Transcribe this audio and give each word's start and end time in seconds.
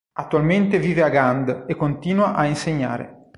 Attualmente 0.13 0.79
vive 0.79 1.03
a 1.03 1.09
Gand 1.09 1.65
e 1.67 1.75
continua 1.75 2.33
a 2.33 2.45
insegnare. 2.47 3.27